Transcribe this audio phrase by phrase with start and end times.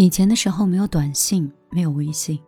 [0.00, 2.38] 以前的时候没有短信，没有微信。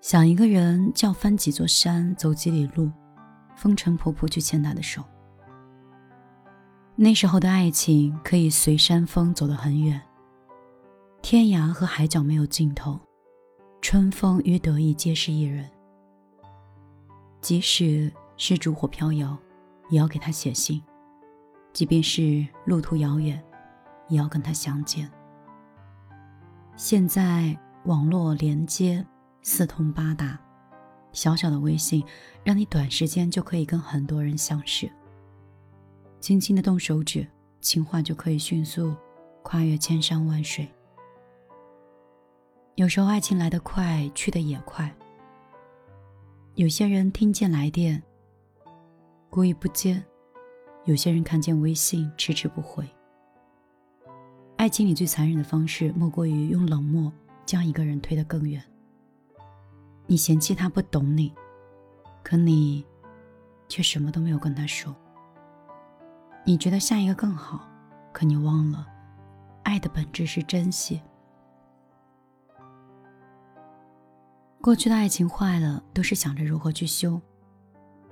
[0.00, 2.90] 想一个人，叫翻几座山，走几里路，
[3.54, 5.04] 风尘仆仆去牵他的手。
[6.96, 10.02] 那时候的爱情可以随山峰走得很远，
[11.22, 12.98] 天涯和海角没有尽头，
[13.80, 15.70] 春风与得意皆是一人。
[17.40, 19.38] 即使是烛火飘摇，
[19.90, 20.80] 也要给他写信；
[21.72, 23.40] 即便是路途遥远，
[24.08, 25.08] 也要跟他相见。
[26.76, 29.04] 现在网络连接
[29.40, 30.38] 四通八达，
[31.10, 32.04] 小小的微信
[32.44, 34.90] 让你短时间就可以跟很多人相识。
[36.20, 37.26] 轻轻的动手指，
[37.62, 38.94] 情话就可以迅速
[39.42, 40.68] 跨越千山万水。
[42.74, 44.94] 有时候爱情来得快，去得也快。
[46.56, 48.02] 有些人听见来电，
[49.30, 49.96] 故意不接；
[50.84, 52.86] 有些人看见微信，迟迟不回。
[54.66, 57.12] 爱情里最残忍的方式，莫过于用冷漠
[57.44, 58.60] 将一个人推得更远。
[60.08, 61.32] 你嫌弃他不懂你，
[62.24, 62.84] 可你
[63.68, 64.92] 却什么都没有跟他说。
[66.44, 67.64] 你觉得下一个更好，
[68.12, 68.84] 可你忘了，
[69.62, 71.00] 爱的本质是珍惜。
[74.60, 77.20] 过去的爱情坏了，都是想着如何去修；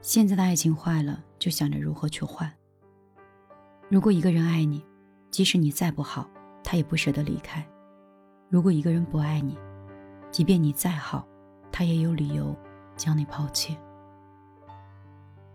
[0.01, 2.49] 现在的爱情坏了，就想着如何去换。
[3.89, 4.87] 如果一个人爱你，
[5.33, 6.31] 即使你再不好，
[6.65, 7.65] 他也不舍得离开。
[8.49, 9.57] 如果一个人不爱你，
[10.31, 11.25] 即便你再好，
[11.71, 12.57] 他也有理由
[12.97, 13.77] 将你抛弃。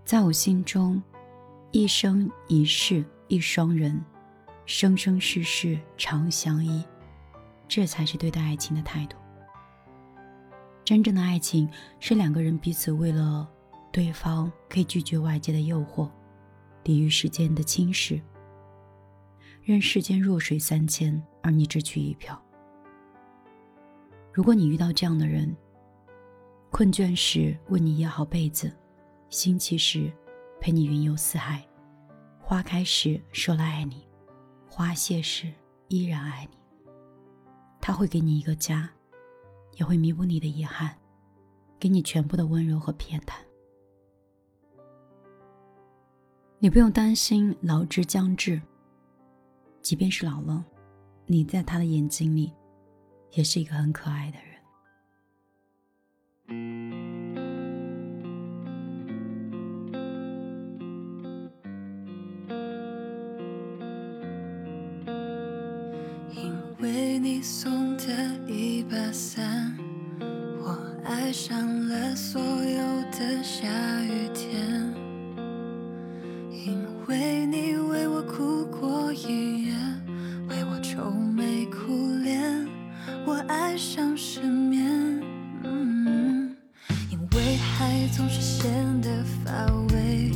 [0.06, 1.02] 在我心中，
[1.72, 4.02] 一生一世一双人，
[4.66, 6.84] 生生世世长相依，
[7.68, 9.18] 这才是对待爱情的态度。
[10.84, 13.48] 真正的爱情是两个人彼此为了
[13.92, 16.10] 对方，可以拒绝外界的诱惑，
[16.84, 18.20] 抵御时间的侵蚀。
[19.70, 22.36] 任世间弱水三千，而你只取一瓢。
[24.34, 25.56] 如果你遇到这样的人，
[26.72, 28.76] 困倦时为你掖好被子，
[29.30, 30.12] 兴起时
[30.60, 31.64] 陪你云游四海，
[32.40, 34.08] 花开时说了爱你，
[34.68, 35.54] 花谢时
[35.88, 36.58] 依然爱你，
[37.80, 38.90] 他会给你一个家，
[39.74, 40.98] 也会弥补你的遗憾，
[41.80, 43.36] 给你全部的温柔和偏袒。
[46.58, 48.60] 你不用担心老之将至。
[49.90, 50.64] 即便是老了，
[51.26, 52.54] 你在他的眼睛里，
[53.32, 54.46] 也是一个很可爱的人。
[66.36, 68.14] 因为你送的
[68.48, 69.76] 一把伞，
[70.60, 73.68] 我爱上了所有的夏
[83.80, 84.84] 想失眠，
[87.10, 88.70] 因为海总是显
[89.00, 90.32] 得乏味，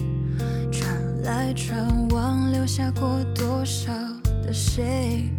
[0.72, 3.92] 传来传往，留下过多少
[4.46, 5.30] 的谁？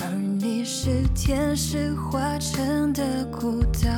[0.00, 0.10] 而
[0.40, 3.90] 你是天使化成的孤岛，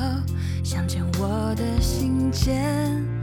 [0.64, 3.15] 想见我的信件。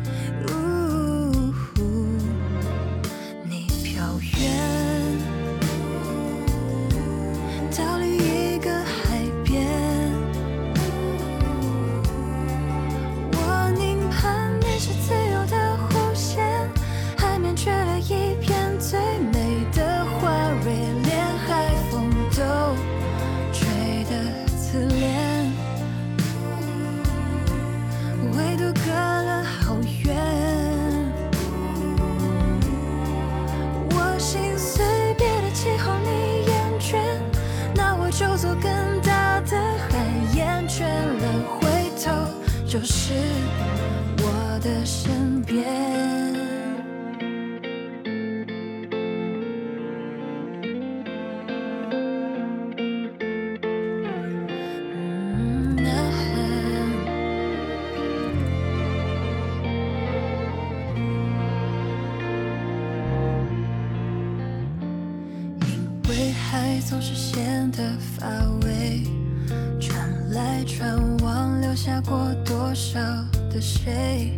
[43.06, 43.12] 是
[44.20, 45.62] 我的身边。
[65.68, 68.26] 因为海总是显得乏
[68.62, 69.04] 味，
[69.82, 71.03] 传来传，
[72.74, 73.00] 多少
[73.52, 74.34] 的谁？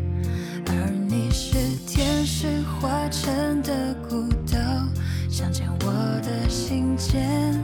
[0.68, 1.56] 而你是
[1.88, 4.60] 天使化成的孤岛，
[5.30, 7.58] 想见我的心尖。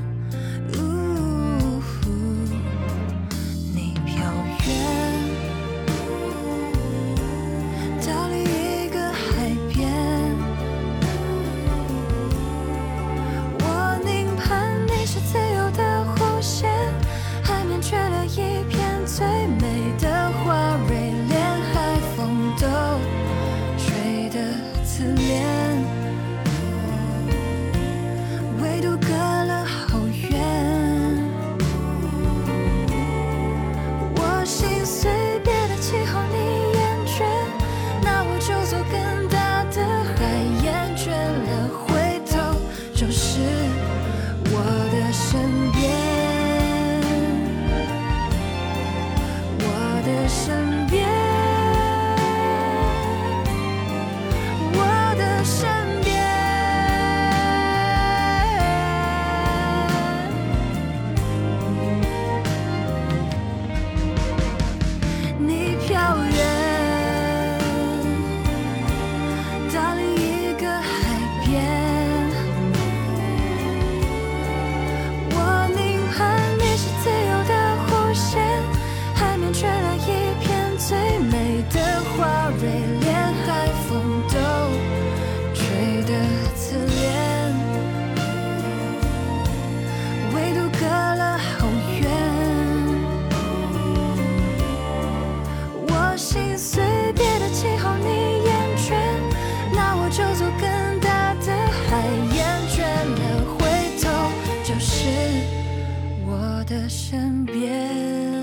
[106.72, 108.41] 的身边。